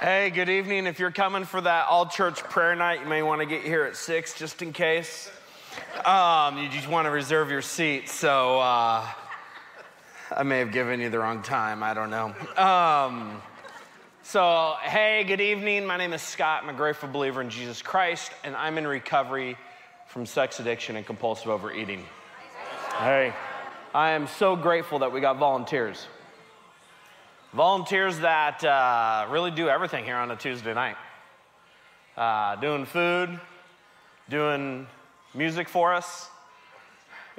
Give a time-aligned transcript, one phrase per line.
[0.00, 0.86] Hey, good evening.
[0.86, 3.82] If you're coming for that all church prayer night, you may want to get here
[3.82, 5.28] at 6 just in case.
[6.04, 8.08] Um, you just want to reserve your seat.
[8.08, 9.04] So uh,
[10.30, 11.82] I may have given you the wrong time.
[11.82, 12.32] I don't know.
[12.56, 13.42] Um,
[14.22, 15.84] so, hey, good evening.
[15.84, 16.62] My name is Scott.
[16.62, 19.56] I'm a grateful believer in Jesus Christ, and I'm in recovery
[20.06, 22.04] from sex addiction and compulsive overeating.
[22.98, 23.34] Hey,
[23.92, 26.06] I am so grateful that we got volunteers.
[27.54, 30.96] Volunteers that uh, really do everything here on a Tuesday night.
[32.14, 33.40] Uh, doing food,
[34.28, 34.86] doing
[35.32, 36.28] music for us,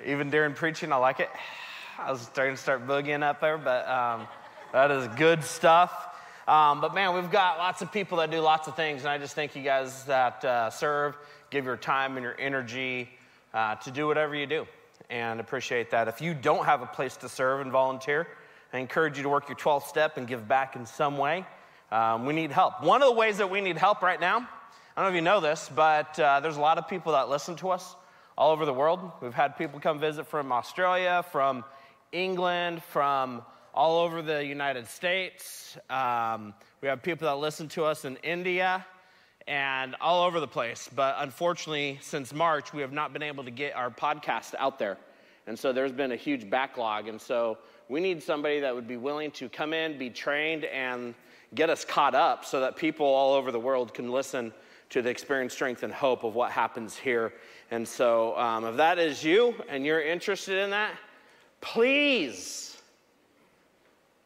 [0.03, 1.29] even during preaching, I like it.
[1.99, 4.27] I was starting to start boogieing up there, but um,
[4.71, 6.07] that is good stuff.
[6.47, 9.19] Um, but man, we've got lots of people that do lots of things, and I
[9.19, 11.17] just thank you guys that uh, serve,
[11.51, 13.09] give your time and your energy
[13.53, 14.65] uh, to do whatever you do,
[15.11, 16.07] and appreciate that.
[16.07, 18.27] If you don't have a place to serve and volunteer,
[18.71, 21.45] I encourage you to work your 12th step and give back in some way.
[21.91, 22.83] Um, we need help.
[22.83, 25.21] One of the ways that we need help right now, I don't know if you
[25.21, 27.95] know this, but uh, there's a lot of people that listen to us
[28.37, 28.99] all over the world.
[29.21, 31.65] We've had people come visit from Australia, from
[32.11, 33.41] England, from
[33.73, 35.75] all over the United States.
[35.89, 38.85] Um, we have people that listen to us in India
[39.47, 40.87] and all over the place.
[40.95, 44.97] But unfortunately, since March, we have not been able to get our podcast out there.
[45.47, 47.07] And so there's been a huge backlog.
[47.07, 47.57] And so
[47.89, 51.15] we need somebody that would be willing to come in, be trained, and
[51.55, 54.53] get us caught up so that people all over the world can listen
[54.91, 57.33] to the experience, strength, and hope of what happens here.
[57.71, 60.93] And so, um, if that is you and you're interested in that,
[61.61, 62.77] please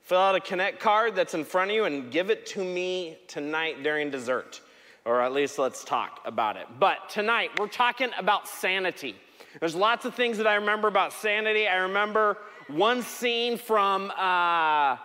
[0.01, 3.17] fill out a connect card that's in front of you and give it to me
[3.27, 4.61] tonight during dessert.
[5.05, 6.67] Or at least let's talk about it.
[6.79, 9.15] But tonight, we're talking about sanity.
[9.59, 11.67] There's lots of things that I remember about sanity.
[11.67, 12.37] I remember
[12.67, 14.97] one scene from, uh,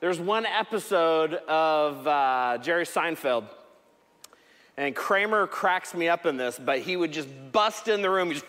[0.00, 3.44] there's one episode of uh, Jerry Seinfeld.
[4.76, 8.32] And Kramer cracks me up in this, but he would just bust in the room,
[8.32, 8.44] just,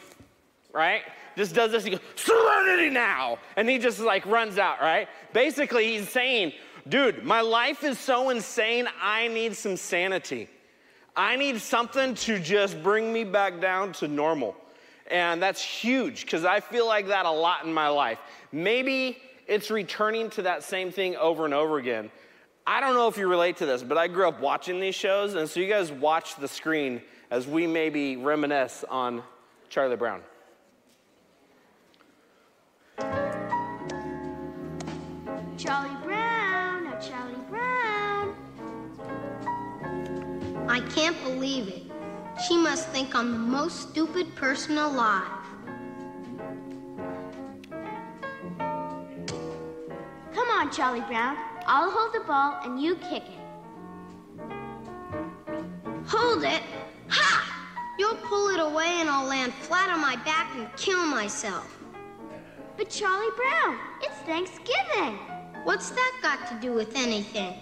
[0.73, 1.03] right?
[1.37, 3.37] Just does this, he goes, Serenity now!
[3.55, 5.07] And he just like runs out, right?
[5.33, 6.53] Basically, he's saying,
[6.87, 10.49] dude, my life is so insane, I need some sanity.
[11.15, 14.55] I need something to just bring me back down to normal.
[15.07, 18.19] And that's huge because I feel like that a lot in my life.
[18.51, 19.17] Maybe
[19.47, 22.09] it's returning to that same thing over and over again.
[22.67, 25.35] I don't know if you relate to this, but I grew up watching these shows,
[25.35, 26.99] and so you guys watch the screen
[27.29, 29.21] as we maybe reminisce on
[29.69, 30.21] Charlie Brown.
[35.57, 38.35] Charlie Brown, oh Charlie Brown.
[40.67, 41.84] I can't believe it.
[42.43, 45.31] She must think I'm the most stupid person alive.
[50.33, 51.37] Come on, Charlie Brown.
[51.65, 53.45] I'll hold the ball and you kick it.
[56.07, 56.61] Hold it?
[57.07, 57.95] Ha!
[57.97, 61.77] You'll pull it away and I'll land flat on my back and kill myself.
[62.77, 65.17] But Charlie Brown, it's Thanksgiving.
[65.63, 67.55] What's that got to do with anything?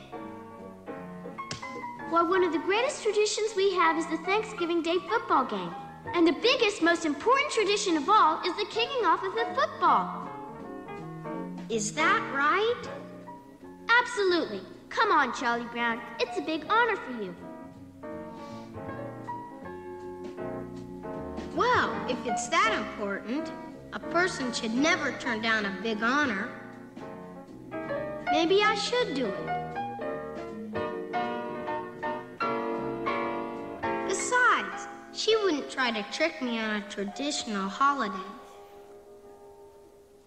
[2.14, 5.74] Why, one of the greatest traditions we have is the Thanksgiving Day football game.
[6.14, 10.30] And the biggest, most important tradition of all is the kicking off of the football.
[11.70, 12.84] Is that right?
[13.90, 14.62] Absolutely.
[14.90, 16.00] Come on, Charlie Brown.
[16.20, 17.36] It's a big honor for you.
[21.56, 23.52] Well, if it's that important,
[23.94, 26.52] a person should never turn down a big honor.
[28.32, 29.53] Maybe I should do it.
[35.14, 38.14] She wouldn't try to trick me on a traditional holiday.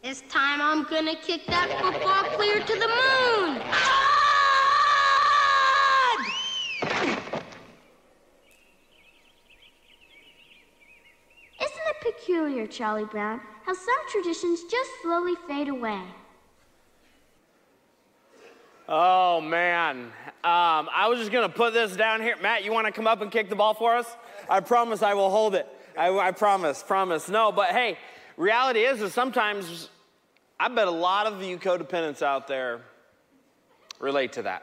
[0.02, 3.62] This time I'm gonna kick that football clear to the moon!
[11.60, 16.02] Isn't it peculiar, Charlie Brown, how some traditions just slowly fade away?
[18.88, 20.12] Oh man,
[20.44, 22.36] um, I was just gonna put this down here.
[22.40, 24.16] Matt, you wanna come up and kick the ball for us?
[24.48, 25.66] I promise I will hold it.
[25.98, 27.28] I, I promise, promise.
[27.28, 27.98] No, but hey,
[28.36, 29.88] reality is, is sometimes
[30.60, 32.82] I bet a lot of you codependents out there
[33.98, 34.62] relate to that.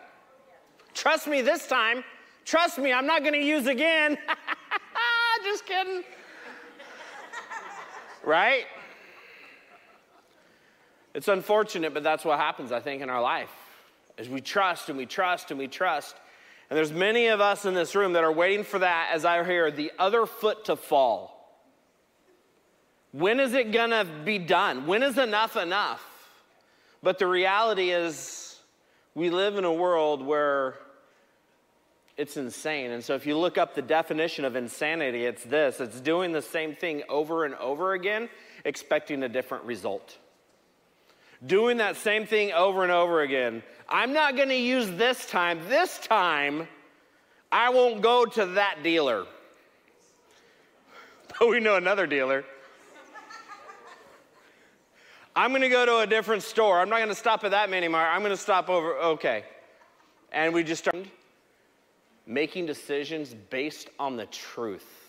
[0.94, 2.04] Trust me this time.
[2.46, 4.18] Trust me, I'm not gonna use again.
[5.44, 6.04] just kidding.
[8.24, 8.66] right?
[11.14, 13.50] It's unfortunate, but that's what happens, I think, in our life.
[14.18, 16.16] As we trust and we trust and we trust.
[16.70, 19.44] And there's many of us in this room that are waiting for that, as I
[19.44, 21.32] hear, the other foot to fall.
[23.12, 24.88] When is it gonna be done?
[24.88, 26.04] When is enough enough?
[27.04, 28.58] But the reality is,
[29.14, 30.78] we live in a world where
[32.16, 32.92] It's insane.
[32.92, 36.42] And so if you look up the definition of insanity, it's this it's doing the
[36.42, 38.30] same thing over and over again,
[38.66, 40.18] expecting a different result.
[41.46, 43.64] Doing that same thing over and over again.
[43.94, 45.60] I'm not going to use this time.
[45.70, 46.68] This time,
[47.52, 49.26] I won't go to that dealer.
[51.40, 52.44] But we know another dealer.
[55.36, 56.80] I'm going to go to a different store.
[56.80, 58.10] I'm not going to stop at that mini mart.
[58.12, 58.96] I'm going to stop over.
[58.98, 59.44] Okay.
[60.32, 61.10] And we just started
[62.28, 65.03] making decisions based on the truth.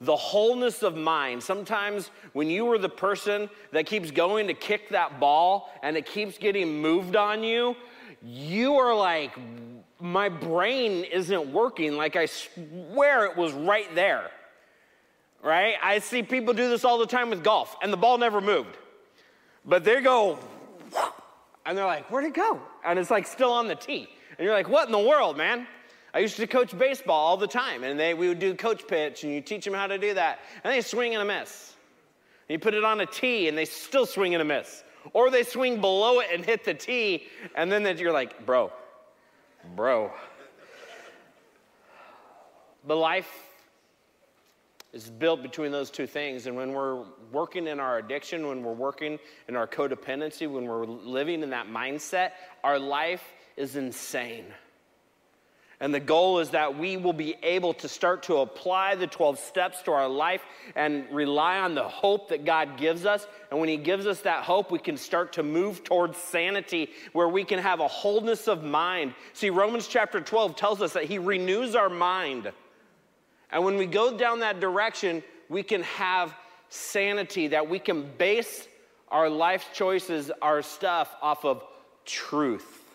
[0.00, 1.42] The wholeness of mind.
[1.42, 6.06] Sometimes when you are the person that keeps going to kick that ball and it
[6.06, 7.74] keeps getting moved on you,
[8.22, 9.36] you are like,
[10.00, 14.30] my brain isn't working like I swear it was right there.
[15.42, 15.74] Right?
[15.82, 18.76] I see people do this all the time with golf and the ball never moved.
[19.64, 20.38] But they go,
[21.66, 22.60] and they're like, where'd it go?
[22.84, 24.08] And it's like still on the tee.
[24.38, 25.66] And you're like, what in the world, man?
[26.14, 29.24] I used to coach baseball all the time, and they, we would do coach pitch,
[29.24, 30.40] and you teach them how to do that.
[30.64, 31.74] And they swing and a miss.
[32.48, 34.84] And you put it on a tee, and they still swing and a miss.
[35.12, 38.72] Or they swing below it and hit the tee, and then you're like, bro,
[39.76, 40.10] bro.
[42.86, 43.30] But life
[44.92, 46.46] is built between those two things.
[46.46, 50.86] And when we're working in our addiction, when we're working in our codependency, when we're
[50.86, 52.30] living in that mindset,
[52.64, 53.22] our life
[53.56, 54.46] is insane.
[55.80, 59.38] And the goal is that we will be able to start to apply the 12
[59.38, 60.42] steps to our life
[60.74, 63.28] and rely on the hope that God gives us.
[63.50, 67.28] And when He gives us that hope, we can start to move towards sanity where
[67.28, 69.14] we can have a wholeness of mind.
[69.34, 72.50] See, Romans chapter 12 tells us that He renews our mind.
[73.52, 76.34] And when we go down that direction, we can have
[76.70, 78.66] sanity, that we can base
[79.10, 81.62] our life choices, our stuff off of
[82.04, 82.87] truth.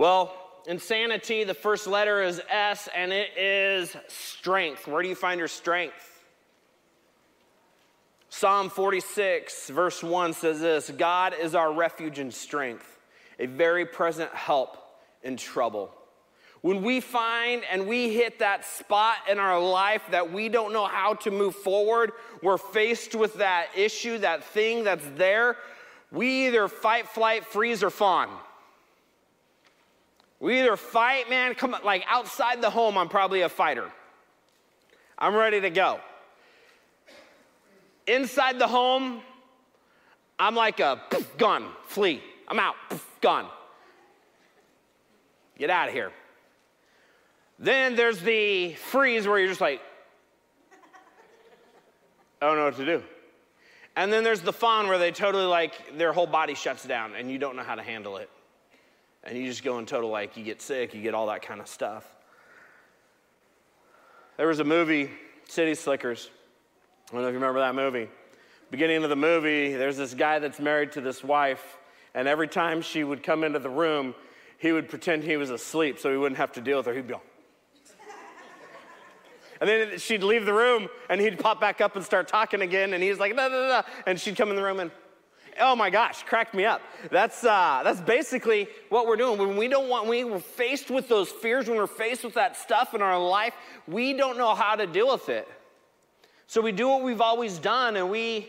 [0.00, 0.34] Well,
[0.66, 4.88] insanity, the first letter is S, and it is strength.
[4.88, 6.22] Where do you find your strength?
[8.30, 12.98] Psalm 46, verse 1 says this God is our refuge and strength,
[13.38, 14.78] a very present help
[15.22, 15.92] in trouble.
[16.62, 20.86] When we find and we hit that spot in our life that we don't know
[20.86, 22.12] how to move forward,
[22.42, 25.58] we're faced with that issue, that thing that's there,
[26.10, 28.30] we either fight, flight, freeze, or fawn.
[30.40, 33.90] We either fight, man, come like outside the home, I'm probably a fighter.
[35.18, 36.00] I'm ready to go.
[38.06, 39.20] Inside the home,
[40.38, 41.02] I'm like a
[41.36, 42.22] gone, flee.
[42.48, 42.74] I'm out,
[43.20, 43.46] gone.
[45.58, 46.10] Get out of here.
[47.58, 49.82] Then there's the freeze where you're just like,
[52.40, 53.02] I don't know what to do.
[53.94, 57.30] And then there's the fawn where they totally like, their whole body shuts down and
[57.30, 58.30] you don't know how to handle it.
[59.24, 61.60] And you just go in total like, you get sick, you get all that kind
[61.60, 62.06] of stuff.
[64.36, 65.10] There was a movie,
[65.48, 66.30] City Slickers.
[67.10, 68.08] I don't know if you remember that movie.
[68.70, 71.76] Beginning of the movie, there's this guy that's married to this wife,
[72.14, 74.14] and every time she would come into the room,
[74.58, 76.94] he would pretend he was asleep so he wouldn't have to deal with her.
[76.94, 77.22] He'd be all,
[79.60, 82.94] and then she'd leave the room and he'd pop back up and start talking again.
[82.94, 83.82] And he's like, da, da, da.
[84.06, 84.90] And she'd come in the room and,
[85.58, 86.82] oh my gosh, cracked me up.
[87.10, 89.38] That's, uh, that's basically what we're doing.
[89.38, 92.56] When we don't want, when we're faced with those fears, when we're faced with that
[92.56, 93.54] stuff in our life,
[93.88, 95.48] we don't know how to deal with it.
[96.46, 98.48] So we do what we've always done and we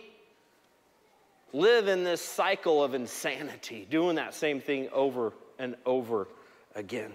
[1.54, 6.28] live in this cycle of insanity, doing that same thing over and over
[6.76, 7.12] again.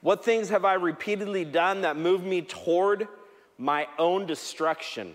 [0.00, 3.06] What things have I repeatedly done that move me toward
[3.56, 5.14] my own destruction?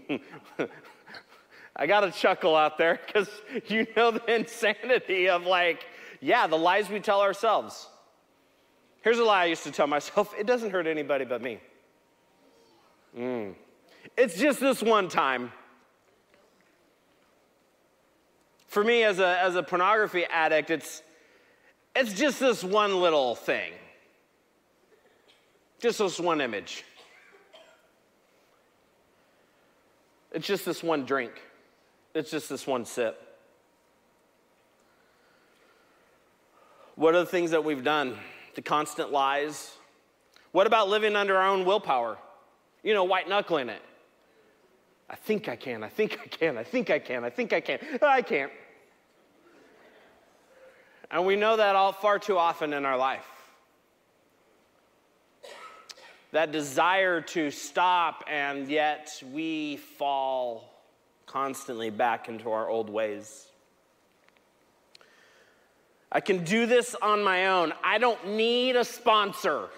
[1.76, 3.28] I got a chuckle out there because
[3.66, 5.84] you know the insanity of like,
[6.20, 7.88] yeah, the lies we tell ourselves.
[9.02, 11.58] Here's a lie I used to tell myself it doesn't hurt anybody but me.
[13.18, 13.54] Mm.
[14.16, 15.52] It's just this one time.
[18.68, 21.02] For me, as a, as a pornography addict, it's
[21.94, 23.72] it's just this one little thing,
[25.78, 26.84] just this one image.
[30.32, 31.32] It's just this one drink.
[32.14, 33.20] It's just this one sip.
[36.94, 38.16] What are the things that we've done?
[38.54, 39.72] The constant lies.
[40.52, 42.18] What about living under our own willpower?
[42.82, 43.82] You know, white knuckling it.
[45.08, 47.60] I think I can, I think I can, I think I can, I think I
[47.60, 47.78] can.
[48.00, 48.52] I can't.
[51.10, 53.26] And we know that all far too often in our life.
[56.32, 60.72] That desire to stop, and yet we fall
[61.26, 63.46] constantly back into our old ways.
[66.10, 67.72] I can do this on my own.
[67.82, 69.68] I don't need a sponsor.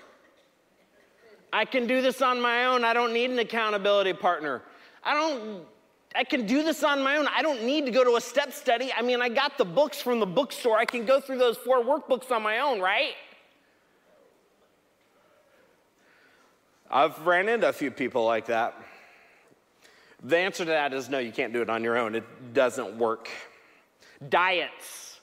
[1.53, 2.85] I can do this on my own.
[2.85, 4.63] I don't need an accountability partner.
[5.05, 5.63] I don't
[6.17, 7.27] I can do this on my own.
[7.35, 8.93] I don't need to go to a step study.
[8.97, 10.79] I mean, I got the books from the bookstore.
[10.79, 13.15] I can go through those four workbooks on my own, right?
[16.91, 18.75] I've ran into a few people like that.
[20.23, 22.15] The answer to that is no, you can't do it on your own.
[22.15, 23.29] It doesn't work.
[24.27, 25.21] Diets.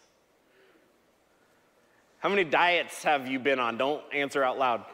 [2.19, 3.77] How many diets have you been on?
[3.77, 4.85] Don't answer out loud.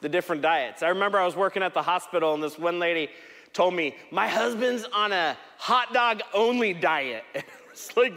[0.00, 0.82] the different diets.
[0.82, 3.08] I remember I was working at the hospital and this one lady
[3.52, 7.22] told me, My husband's on a hot dog only diet.
[7.70, 8.14] it's like,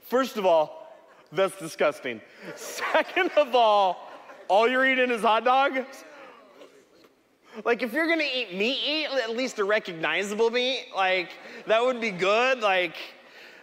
[0.00, 0.84] first of all,
[1.30, 2.20] that's disgusting.
[2.56, 4.03] Second of all,
[4.48, 6.04] all you're eating is hot dogs?
[7.64, 10.86] Like, if you're gonna eat meat, eat at least a recognizable meat.
[10.94, 11.30] Like,
[11.66, 12.60] that would be good.
[12.60, 12.96] Like,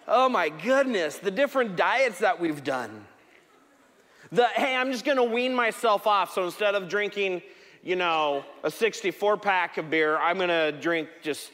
[0.08, 3.06] oh my goodness, the different diets that we've done.
[4.32, 6.34] The, hey, I'm just gonna wean myself off.
[6.34, 7.42] So instead of drinking,
[7.84, 11.52] you know, a 64 pack of beer, I'm gonna drink just,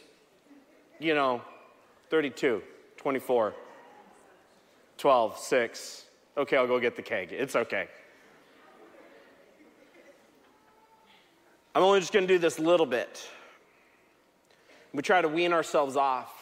[0.99, 1.41] you know,
[2.09, 2.61] 32,
[2.97, 3.53] 24,
[4.97, 6.05] 12, 6.
[6.37, 7.31] Okay, I'll go get the keg.
[7.31, 7.87] It's okay.
[11.77, 13.29] I'm only just going to do this little bit.
[14.93, 16.33] We try to wean ourselves off,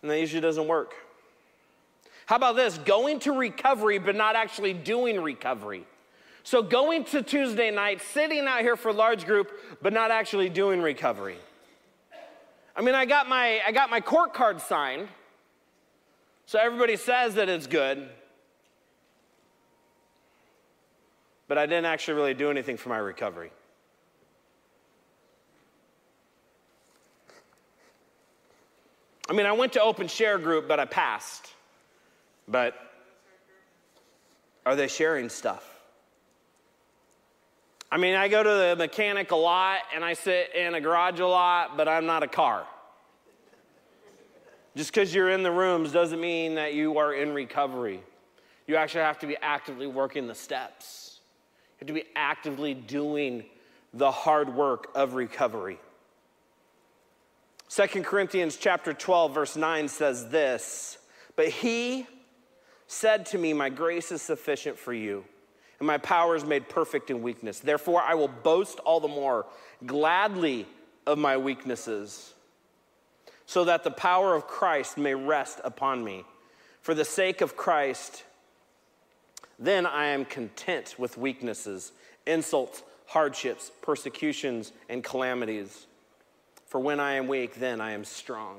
[0.00, 0.94] and that usually doesn't work.
[2.26, 2.78] How about this?
[2.78, 5.86] Going to recovery, but not actually doing recovery.
[6.44, 9.50] So, going to Tuesday night, sitting out here for large group,
[9.82, 11.38] but not actually doing recovery.
[12.76, 15.08] I mean, I got my, I got my court card signed,
[16.46, 18.08] so everybody says that it's good,
[21.48, 23.50] but I didn't actually really do anything for my recovery.
[29.30, 31.54] I mean, I went to open share group, but I passed.
[32.48, 32.74] But
[34.66, 35.64] are they sharing stuff?
[37.92, 41.20] I mean, I go to the mechanic a lot and I sit in a garage
[41.20, 42.66] a lot, but I'm not a car.
[44.74, 48.02] Just because you're in the rooms doesn't mean that you are in recovery.
[48.66, 51.20] You actually have to be actively working the steps,
[51.78, 53.44] you have to be actively doing
[53.94, 55.78] the hard work of recovery.
[57.72, 60.98] 2 Corinthians chapter 12 verse 9 says this,
[61.36, 62.04] but he
[62.88, 65.24] said to me, my grace is sufficient for you,
[65.78, 67.60] and my power is made perfect in weakness.
[67.60, 69.46] Therefore I will boast all the more
[69.86, 70.66] gladly
[71.06, 72.34] of my weaknesses,
[73.46, 76.24] so that the power of Christ may rest upon me.
[76.82, 78.24] For the sake of Christ,
[79.60, 81.92] then I am content with weaknesses,
[82.26, 85.86] insults, hardships, persecutions, and calamities.
[86.70, 88.58] For when I am weak, then I am strong.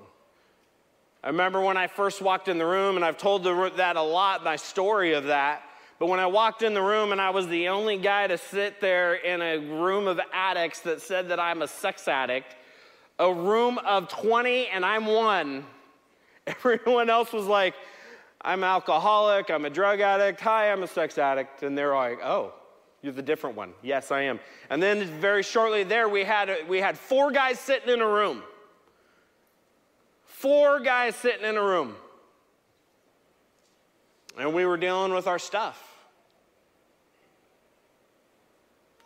[1.23, 4.43] I remember when I first walked in the room, and I've told that a lot,
[4.43, 5.63] my story of that.
[5.97, 8.81] But when I walked in the room and I was the only guy to sit
[8.81, 12.53] there in a room of addicts that said that I'm a sex addict,
[13.17, 15.63] a room of 20 and I'm one,
[16.47, 17.75] everyone else was like,
[18.41, 21.63] I'm alcoholic, I'm a drug addict, hi, I'm a sex addict.
[21.63, 22.55] And they're like, oh,
[23.01, 23.74] you're the different one.
[23.81, 24.39] Yes, I am.
[24.70, 28.43] And then very shortly there, we had, we had four guys sitting in a room.
[30.25, 31.96] Four guys sitting in a room.
[34.38, 35.88] And we were dealing with our stuff.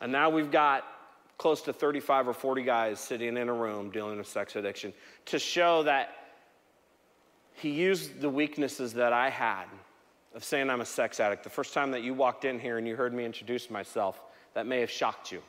[0.02, 0.84] And now we've got
[1.38, 4.94] close to 35 or 40 guys sitting in a room dealing with sex addiction
[5.26, 6.10] to show that
[7.54, 9.66] he used the weaknesses that I had
[10.36, 11.44] of saying I'm a sex addict.
[11.44, 14.22] The first time that you walked in here and you heard me introduce myself,
[14.54, 15.42] that may have shocked you.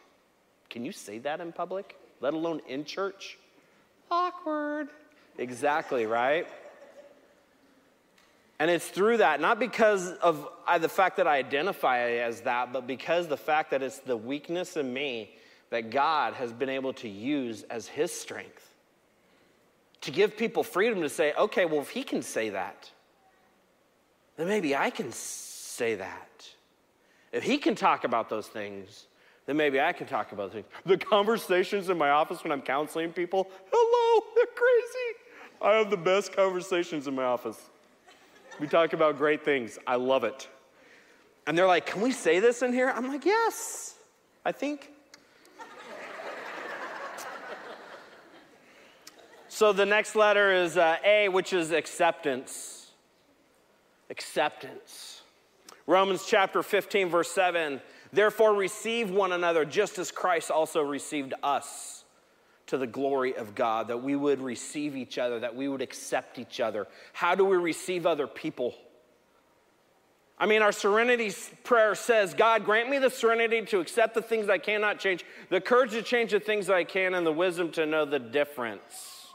[0.70, 3.36] Can you say that in public, let alone in church?
[4.10, 4.88] Awkward.
[5.38, 6.46] Exactly, right?
[8.58, 12.72] And it's through that, not because of uh, the fact that I identify as that,
[12.72, 15.30] but because the fact that it's the weakness in me
[15.70, 18.62] that God has been able to use as His strength.
[20.02, 22.90] To give people freedom to say, okay, well, if He can say that,
[24.36, 26.48] then maybe I can say that.
[27.32, 29.06] If he can talk about those things,
[29.46, 30.66] then maybe I can talk about things.
[30.84, 35.18] The conversations in my office when I'm counseling people, hello, they're crazy.
[35.62, 37.58] I have the best conversations in my office.
[38.60, 39.78] We talk about great things.
[39.86, 40.48] I love it.
[41.46, 42.92] And they're like, can we say this in here?
[42.94, 43.94] I'm like, yes,
[44.44, 44.90] I think.
[49.48, 52.75] so the next letter is uh, A, which is acceptance
[54.10, 55.22] acceptance.
[55.86, 57.80] Romans chapter 15, verse 7
[58.12, 62.04] Therefore, receive one another just as Christ also received us
[62.66, 66.38] to the glory of God, that we would receive each other, that we would accept
[66.38, 66.86] each other.
[67.12, 68.74] How do we receive other people?
[70.38, 71.32] I mean, our serenity
[71.64, 75.60] prayer says, God, grant me the serenity to accept the things I cannot change, the
[75.60, 79.26] courage to change the things I can, and the wisdom to know the difference.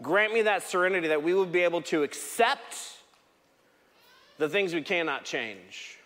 [0.00, 2.97] Grant me that serenity that we would be able to accept
[4.38, 5.98] the things we cannot change.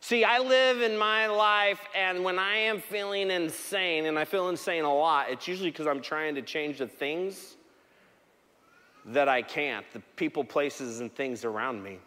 [0.00, 4.48] See, I live in my life, and when I am feeling insane, and I feel
[4.48, 7.56] insane a lot, it's usually because I'm trying to change the things
[9.06, 11.98] that I can't, the people, places, and things around me.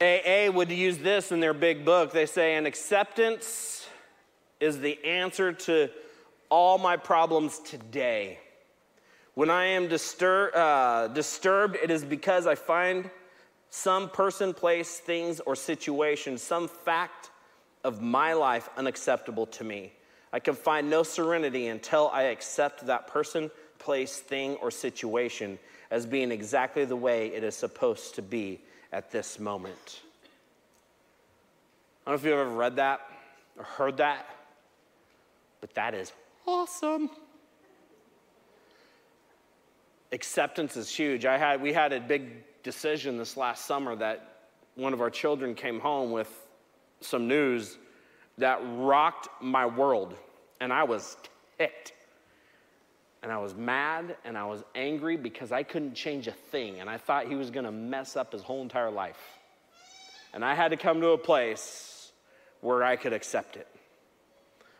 [0.00, 2.12] AA would use this in their big book.
[2.12, 3.86] They say, an acceptance
[4.60, 5.90] is the answer to
[6.50, 8.38] all my problems today.
[9.36, 13.10] When I am distur- uh, disturbed, it is because I find
[13.68, 17.30] some person, place, things, or situation, some fact
[17.84, 19.92] of my life unacceptable to me.
[20.32, 25.58] I can find no serenity until I accept that person, place, thing, or situation
[25.90, 30.00] as being exactly the way it is supposed to be at this moment.
[32.06, 33.02] I don't know if you've ever read that
[33.58, 34.30] or heard that,
[35.60, 36.10] but that is
[36.46, 37.10] awesome.
[40.12, 41.24] Acceptance is huge.
[41.24, 44.36] I had, we had a big decision this last summer that
[44.74, 46.30] one of our children came home with
[47.00, 47.78] some news
[48.38, 50.14] that rocked my world.
[50.60, 51.16] And I was
[51.58, 51.92] ticked.
[53.22, 56.80] And I was mad and I was angry because I couldn't change a thing.
[56.80, 59.18] And I thought he was going to mess up his whole entire life.
[60.32, 62.12] And I had to come to a place
[62.60, 63.66] where I could accept it.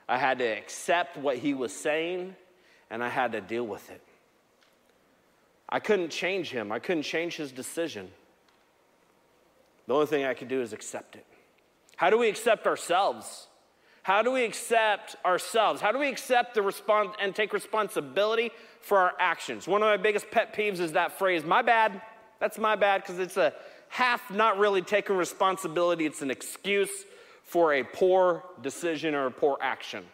[0.09, 2.37] I had to accept what he was saying
[2.91, 4.03] and I had to deal with it.
[5.69, 8.11] I couldn't change him, I couldn't change his decision.
[9.87, 11.27] The only thing I could do is accept it.
[11.97, 13.49] How do we accept ourselves?
[14.03, 15.81] How do we accept ourselves?
[15.81, 19.67] How do we accept the response and take responsibility for our actions?
[19.67, 22.01] One of my biggest pet peeves is that phrase, my bad.
[22.39, 23.53] That's my bad because it's a
[23.89, 26.91] half not really taking responsibility, it's an excuse
[27.43, 30.05] for a poor decision or a poor action.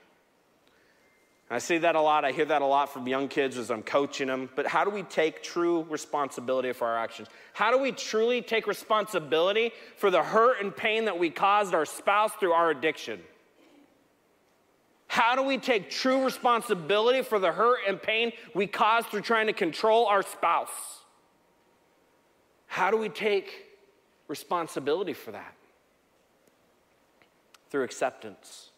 [1.52, 2.24] I see that a lot.
[2.24, 4.48] I hear that a lot from young kids as I'm coaching them.
[4.56, 7.28] But how do we take true responsibility for our actions?
[7.52, 11.84] How do we truly take responsibility for the hurt and pain that we caused our
[11.84, 13.20] spouse through our addiction?
[15.08, 19.48] How do we take true responsibility for the hurt and pain we caused through trying
[19.48, 20.70] to control our spouse?
[22.66, 23.66] How do we take
[24.26, 25.54] responsibility for that?
[27.68, 28.70] Through acceptance.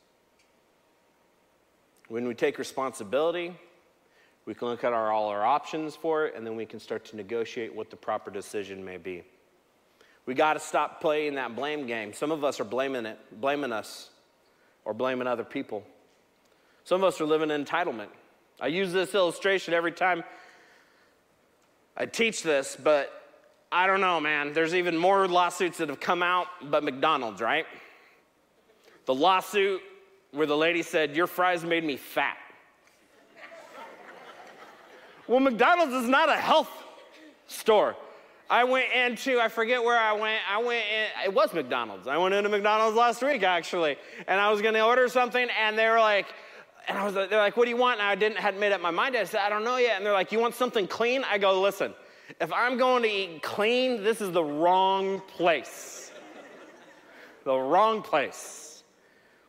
[2.09, 3.55] When we take responsibility,
[4.45, 7.05] we can look at our, all our options for it, and then we can start
[7.07, 9.23] to negotiate what the proper decision may be.
[10.27, 12.13] We got to stop playing that blame game.
[12.13, 14.11] Some of us are blaming it, blaming us,
[14.85, 15.83] or blaming other people.
[16.85, 18.09] Some of us are living in entitlement.
[18.61, 20.25] I use this illustration every time
[21.97, 23.11] I teach this, but
[23.73, 24.53] I don't know, man.
[24.53, 27.67] There's even more lawsuits that have come out, but McDonald's, right?
[29.07, 29.81] The lawsuit
[30.35, 32.37] where the lady said, Your fries made me fat.
[35.27, 36.71] well, McDonald's is not a health
[37.47, 37.97] store.
[38.51, 40.41] I went into, I forget where I went.
[40.51, 42.07] I went in, it was McDonald's.
[42.07, 43.97] I went into McDonald's last week actually,
[44.29, 46.27] and I was gonna order something, and they were like,
[46.89, 48.01] and I was they're like, what do you want?
[48.01, 49.17] And I didn't hadn't made up my mind.
[49.17, 49.97] I said, I don't know yet.
[49.97, 51.25] And they're like, you want something clean?
[51.25, 51.95] I go, listen,
[52.41, 56.13] if I'm going to eat clean, this is the wrong place.
[57.45, 58.64] the wrong place.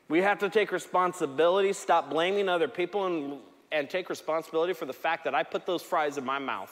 [0.08, 3.40] We have to take responsibility, stop blaming other people, and,
[3.72, 6.72] and take responsibility for the fact that I put those fries in my mouth.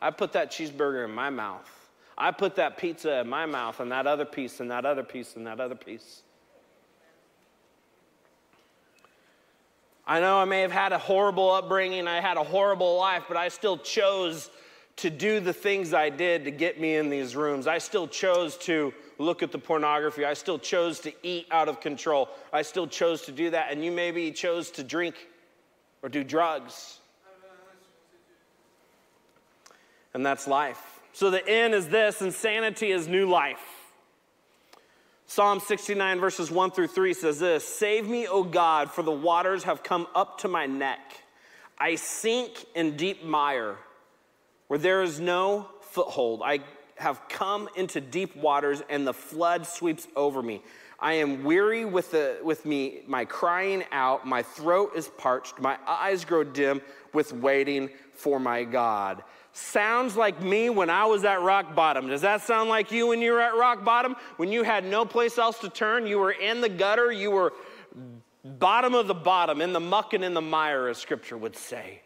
[0.00, 1.68] I put that cheeseburger in my mouth.
[2.16, 5.36] I put that pizza in my mouth, and that other piece, and that other piece,
[5.36, 6.22] and that other piece.
[10.06, 13.36] I know I may have had a horrible upbringing, I had a horrible life, but
[13.36, 14.50] I still chose
[14.98, 17.66] to do the things I did to get me in these rooms.
[17.66, 20.24] I still chose to look at the pornography.
[20.24, 22.28] I still chose to eat out of control.
[22.52, 23.72] I still chose to do that.
[23.72, 25.14] And you maybe chose to drink
[26.02, 26.98] or do drugs.
[30.14, 31.00] And that's life.
[31.12, 33.60] So the end is this insanity is new life.
[35.26, 39.64] Psalm 69, verses 1 through 3 says this Save me, O God, for the waters
[39.64, 41.22] have come up to my neck.
[41.78, 43.76] I sink in deep mire
[44.68, 46.42] where there is no foothold.
[46.44, 46.60] I
[46.96, 50.62] have come into deep waters, and the flood sweeps over me.
[51.00, 54.26] I am weary with, the, with me, my crying out.
[54.26, 55.60] My throat is parched.
[55.60, 56.80] My eyes grow dim
[57.12, 59.22] with waiting for my God.
[59.52, 62.08] Sounds like me when I was at rock bottom.
[62.08, 64.16] Does that sound like you when you were at rock bottom?
[64.36, 67.52] When you had no place else to turn, you were in the gutter, you were
[68.44, 72.02] bottom of the bottom, in the muck and in the mire, as scripture would say.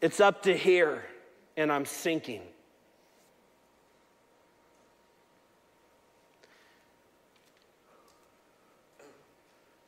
[0.00, 1.02] It's up to here,
[1.56, 2.42] and I'm sinking.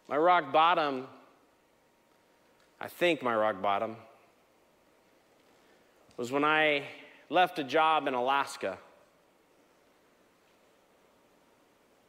[0.08, 1.06] My rock bottom,
[2.80, 3.94] I think my rock bottom,
[6.16, 6.82] was when I
[7.28, 8.78] left a job in Alaska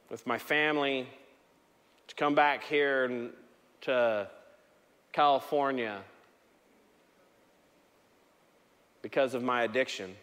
[0.10, 1.08] with my family
[2.08, 3.30] to come back here
[3.82, 4.28] to
[5.14, 6.02] California
[9.02, 10.16] because of my addiction.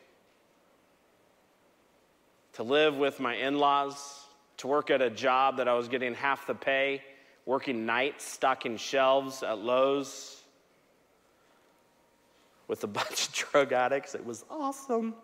[2.54, 4.24] To live with my in laws,
[4.58, 7.02] to work at a job that I was getting half the pay
[7.48, 10.42] working nights, stocking shelves at Lowe's
[12.68, 14.14] with a bunch of drug addicts.
[14.14, 15.14] It was awesome.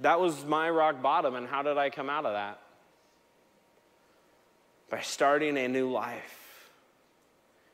[0.00, 2.58] that was my rock bottom, and how did I come out of that?
[4.88, 6.70] By starting a new life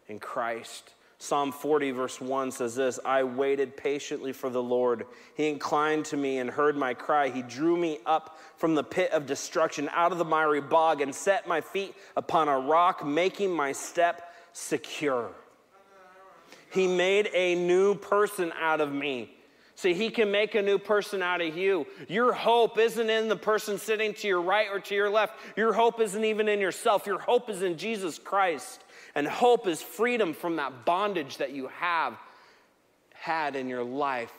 [0.08, 0.90] in Christ.
[1.20, 5.06] Psalm 40, verse 1 says this I waited patiently for the Lord.
[5.34, 7.28] He inclined to me and heard my cry.
[7.28, 11.12] He drew me up from the pit of destruction, out of the miry bog, and
[11.12, 15.30] set my feet upon a rock, making my step secure.
[16.70, 19.34] He made a new person out of me.
[19.74, 21.86] See, he can make a new person out of you.
[22.08, 25.34] Your hope isn't in the person sitting to your right or to your left.
[25.56, 27.06] Your hope isn't even in yourself.
[27.06, 28.82] Your hope is in Jesus Christ.
[29.18, 32.16] And hope is freedom from that bondage that you have
[33.14, 34.32] had in your life,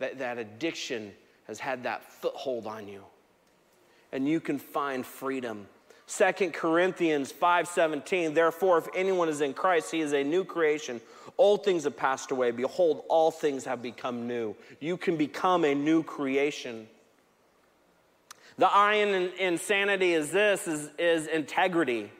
[0.00, 1.12] that, that addiction
[1.46, 3.00] has had that foothold on you.
[4.12, 5.66] And you can find freedom.
[6.08, 11.00] 2 Corinthians 5:17 Therefore if anyone is in Christ he is a new creation.
[11.38, 12.50] Old things have passed away.
[12.50, 14.54] Behold all things have become new.
[14.78, 16.86] You can become a new creation.
[18.58, 22.10] The iron in insanity is this is, is integrity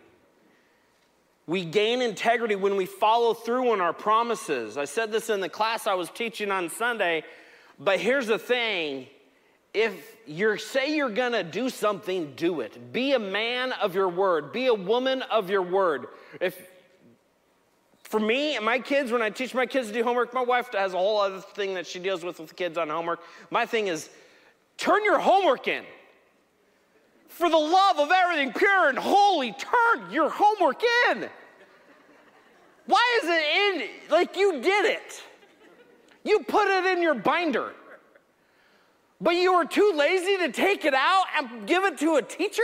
[1.48, 4.76] we gain integrity when we follow through on our promises.
[4.76, 7.24] I said this in the class I was teaching on Sunday,
[7.80, 9.06] but here's the thing
[9.72, 12.92] if you say you're gonna do something, do it.
[12.92, 16.08] Be a man of your word, be a woman of your word.
[16.38, 16.60] If
[18.02, 20.72] for me and my kids, when I teach my kids to do homework, my wife
[20.72, 23.20] has a whole other thing that she deals with with kids on homework.
[23.50, 24.10] My thing is
[24.76, 25.84] turn your homework in.
[27.28, 31.30] For the love of everything pure and holy, turn your homework in.
[32.88, 33.42] Why is it
[33.84, 34.10] in?
[34.10, 35.22] Like you did it.
[36.24, 37.72] You put it in your binder.
[39.20, 42.62] But you were too lazy to take it out and give it to a teacher?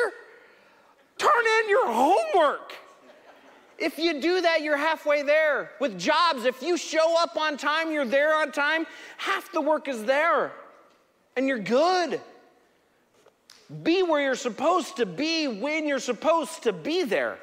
[1.18, 2.72] Turn in your homework.
[3.76, 5.72] If you do that, you're halfway there.
[5.78, 8.86] With jobs, if you show up on time, you're there on time,
[9.18, 10.52] half the work is there,
[11.36, 12.18] and you're good.
[13.82, 17.38] Be where you're supposed to be when you're supposed to be there.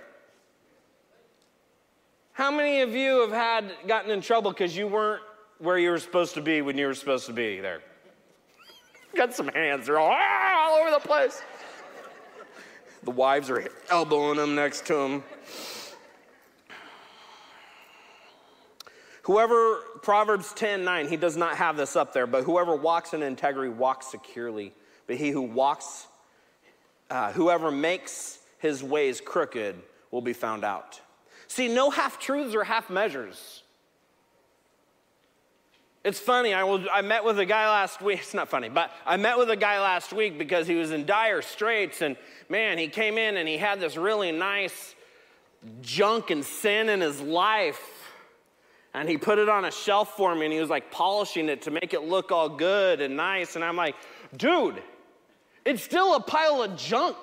[2.42, 5.22] How many of you have had gotten in trouble because you weren't
[5.60, 7.82] where you were supposed to be when you were supposed to be there?
[9.16, 11.40] Got some hands, they're all, ah, all over the place.
[13.04, 15.24] The wives are elbowing them next to them.
[19.22, 23.22] Whoever, Proverbs 10 9, he does not have this up there, but whoever walks in
[23.22, 24.74] integrity walks securely.
[25.06, 26.08] But he who walks,
[27.12, 29.76] uh, whoever makes his ways crooked
[30.10, 31.02] will be found out.
[31.52, 33.64] See, no half truths or half measures.
[36.02, 38.20] It's funny, I, was, I met with a guy last week.
[38.22, 41.06] It's not funny, but I met with a guy last week because he was in
[41.06, 42.02] dire straits.
[42.02, 42.16] And
[42.48, 44.96] man, he came in and he had this really nice
[45.82, 47.84] junk and sin in his life.
[48.94, 51.64] And he put it on a shelf for me and he was like polishing it
[51.64, 53.58] to make it look all good and nice.
[53.58, 53.98] And I'm like,
[54.38, 54.82] dude,
[55.66, 57.18] it's still a pile of junk.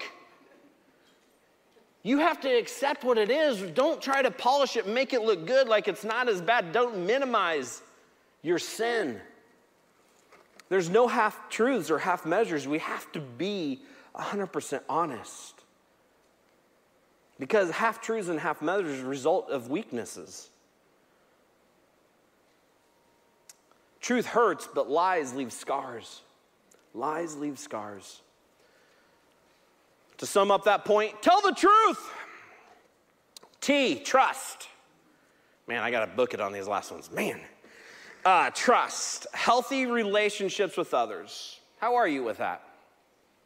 [2.08, 3.60] You have to accept what it is.
[3.72, 6.72] Don't try to polish it, make it look good like it's not as bad.
[6.72, 7.82] Don't minimize
[8.40, 9.20] your sin.
[10.70, 12.66] There's no half truths or half measures.
[12.66, 13.82] We have to be
[14.16, 15.52] 100% honest.
[17.38, 20.48] Because half truths and half measures result of weaknesses.
[24.00, 26.22] Truth hurts, but lies leave scars.
[26.94, 28.22] Lies leave scars.
[30.18, 32.12] To sum up that point, tell the truth.
[33.60, 34.68] T, trust.
[35.66, 37.10] Man, I got to book it on these last ones.
[37.10, 37.40] Man.
[38.24, 41.60] Uh, trust, healthy relationships with others.
[41.78, 42.62] How are you with that?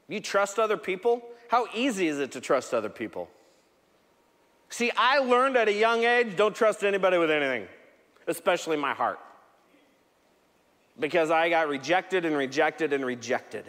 [0.08, 1.22] You trust other people?
[1.48, 3.28] How easy is it to trust other people?
[4.70, 7.68] See, I learned at a young age don't trust anybody with anything,
[8.26, 9.18] especially my heart.
[10.98, 13.66] Because I got rejected and rejected and rejected.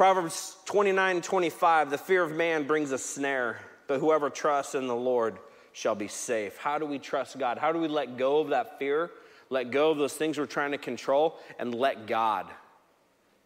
[0.00, 4.96] Proverbs 29 25, the fear of man brings a snare, but whoever trusts in the
[4.96, 5.36] Lord
[5.74, 6.56] shall be safe.
[6.56, 7.58] How do we trust God?
[7.58, 9.10] How do we let go of that fear,
[9.50, 12.46] let go of those things we're trying to control, and let God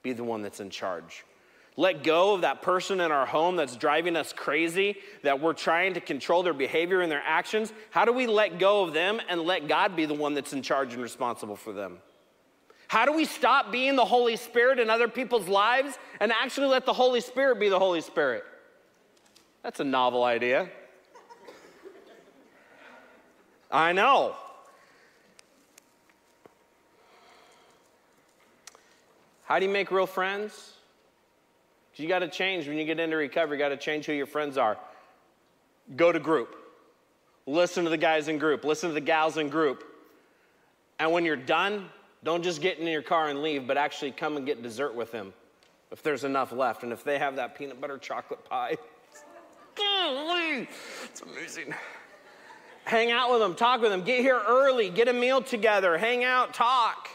[0.05, 1.25] be the one that's in charge?
[1.77, 5.95] Let go of that person in our home that's driving us crazy, that we're trying
[5.95, 7.73] to control their behavior and their actions.
[7.91, 10.63] How do we let go of them and let God be the one that's in
[10.63, 11.99] charge and responsible for them?
[12.95, 16.87] How do we stop being the Holy Spirit in other people's lives and actually let
[16.87, 18.45] the Holy Spirit be the Holy Spirit?
[19.65, 20.69] That's a novel idea.
[23.69, 24.37] I know.
[29.43, 30.75] How do you make real friends?
[31.97, 34.27] You got to change when you get into recovery, you got to change who your
[34.27, 34.79] friends are.
[35.97, 36.55] Go to group.
[37.45, 38.65] Listen to the guys in group.
[38.65, 39.83] Listen to the gals in group.
[41.01, 41.89] And when you're done,
[42.25, 45.13] don't just get in your car and leave, but actually come and get dessert with
[45.13, 45.33] them
[45.93, 46.83] if there's enough left.
[46.83, 48.77] And if they have that peanut butter chocolate pie,
[49.77, 51.75] it's amazing.
[52.85, 56.25] Hang out with them, talk with them, get here early, get a meal together, hang
[56.25, 57.09] out, talk.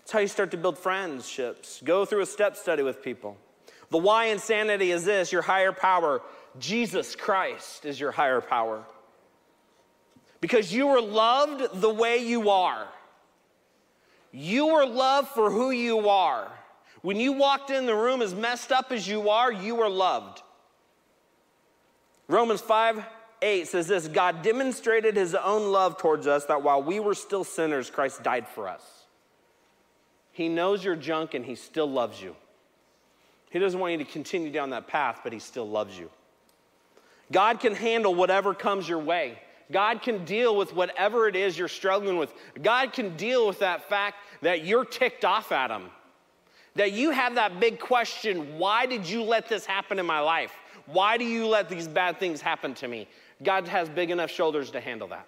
[0.00, 1.80] That's how you start to build friendships.
[1.84, 3.36] Go through a step study with people.
[3.90, 6.22] The why insanity is this your higher power,
[6.58, 8.84] Jesus Christ, is your higher power.
[10.40, 12.88] Because you were loved the way you are.
[14.32, 16.50] You were loved for who you are.
[17.02, 20.42] When you walked in the room as messed up as you are, you were loved.
[22.28, 23.04] Romans 5
[23.42, 27.44] 8 says this God demonstrated his own love towards us that while we were still
[27.44, 28.82] sinners, Christ died for us.
[30.30, 32.36] He knows you're junk and he still loves you.
[33.52, 36.08] He doesn't want you to continue down that path, but He still loves you.
[37.30, 39.38] God can handle whatever comes your way.
[39.72, 42.32] God can deal with whatever it is you're struggling with.
[42.62, 45.90] God can deal with that fact that you're ticked off at Him.
[46.74, 50.52] That you have that big question why did you let this happen in my life?
[50.86, 53.08] Why do you let these bad things happen to me?
[53.42, 55.26] God has big enough shoulders to handle that.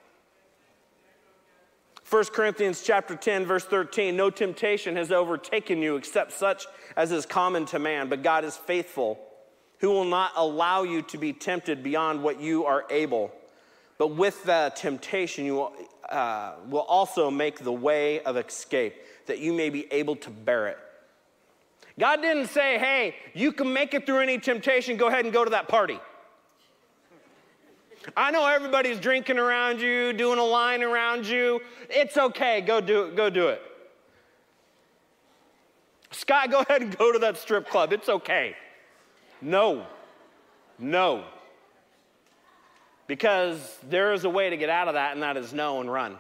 [2.09, 7.25] 1 Corinthians chapter 10 verse 13 no temptation has overtaken you except such as is
[7.25, 9.19] common to man but God is faithful
[9.79, 13.33] who will not allow you to be tempted beyond what you are able
[13.99, 15.73] but with the temptation you will,
[16.11, 18.95] uh, will also make the way of escape
[19.27, 20.79] that you may be able to bear it
[21.99, 25.45] God didn't say hey you can make it through any temptation go ahead and go
[25.45, 25.99] to that party
[28.17, 31.61] I know everybody's drinking around you, doing a line around you.
[31.89, 32.61] It's okay.
[32.61, 33.17] Go do it.
[33.17, 33.63] Go do it.
[36.11, 37.93] Scott, go ahead and go to that strip club.
[37.93, 38.57] It's okay.
[39.41, 39.87] No.
[40.79, 41.25] No.
[43.07, 45.93] Because there is a way to get out of that, and that is no and
[45.93, 46.17] run.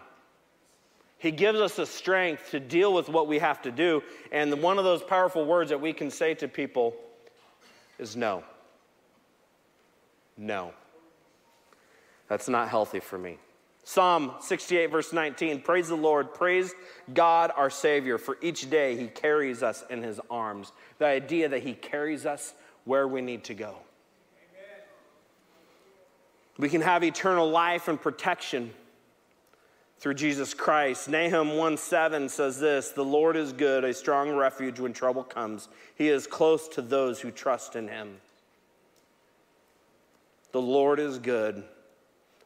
[1.18, 4.02] He gives us the strength to deal with what we have to do.
[4.30, 6.94] And one of those powerful words that we can say to people
[7.98, 8.44] is no.
[10.36, 10.74] No.
[12.28, 13.38] That's not healthy for me.
[13.84, 16.74] Psalm 68, verse 19 Praise the Lord, praise
[17.12, 20.72] God our Savior, for each day He carries us in His arms.
[20.98, 23.76] The idea that He carries us where we need to go.
[26.58, 28.72] We can have eternal life and protection
[29.98, 31.08] through Jesus Christ.
[31.08, 35.68] Nahum 1 7 says this The Lord is good, a strong refuge when trouble comes.
[35.96, 38.16] He is close to those who trust in Him.
[40.52, 41.64] The Lord is good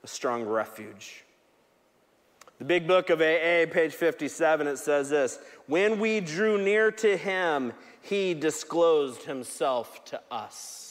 [0.02, 1.24] a strong refuge.
[2.58, 7.16] The big book of AA, page 57, it says this When we drew near to
[7.16, 10.87] him, he disclosed himself to us.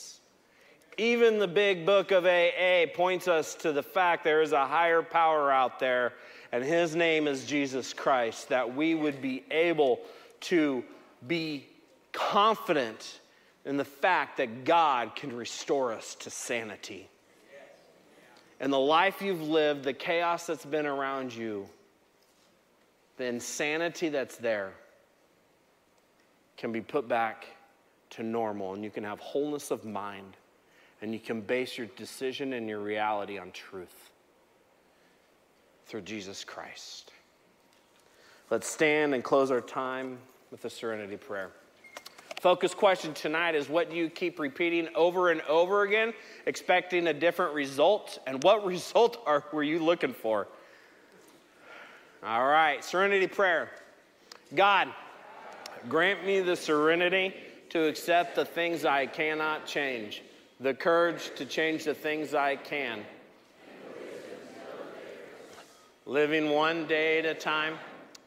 [0.98, 5.04] Even the big book of AA points us to the fact there is a higher
[5.04, 6.14] power out there,
[6.52, 10.00] and his name is Jesus Christ, that we would be able
[10.42, 10.84] to
[11.28, 11.68] be
[12.12, 13.20] confident
[13.66, 17.08] in the fact that God can restore us to sanity.
[18.60, 21.70] And the life you've lived, the chaos that's been around you,
[23.18, 24.74] the insanity that's there
[26.56, 27.46] can be put back
[28.12, 30.38] to normal and you can have wholeness of mind
[31.02, 34.12] and you can base your decision and your reality on truth
[35.86, 37.12] through Jesus Christ.
[38.50, 40.18] Let's stand and close our time
[40.52, 41.52] with a serenity prayer.
[42.40, 46.14] Focus question tonight is what do you keep repeating over and over again,
[46.46, 48.20] expecting a different result?
[48.28, 50.48] And what result are, were you looking for?
[52.24, 53.70] All right, serenity prayer.
[54.56, 54.88] God,
[55.90, 57.34] grant me the serenity
[57.70, 60.24] to accept the things I cannot change,
[60.60, 63.04] the courage to change the things I can.
[66.06, 67.76] Living one day at a time,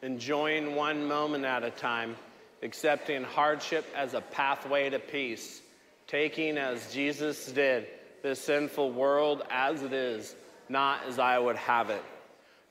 [0.01, 2.15] enjoying one moment at a time
[2.63, 5.61] accepting hardship as a pathway to peace,
[6.07, 7.87] taking as Jesus did
[8.21, 10.35] this sinful world as it is,
[10.69, 12.03] not as I would have it,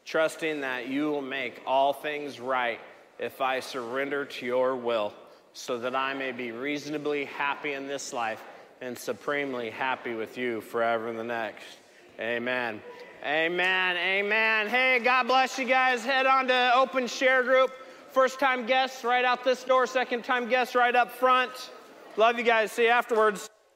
[0.05, 2.79] trusting that you will make all things right
[3.18, 5.12] if I surrender to your will,
[5.53, 8.42] so that I may be reasonably happy in this life
[8.81, 11.64] and supremely happy with you forever and the next.
[12.19, 12.81] Amen.
[13.25, 13.97] Amen.
[13.97, 14.66] Amen.
[14.66, 16.05] Hey, God bless you guys.
[16.05, 17.71] Head on to open share group.
[18.12, 21.71] First time guests right out this door, second time guests right up front.
[22.16, 22.73] Love you guys.
[22.73, 23.49] See you afterwards.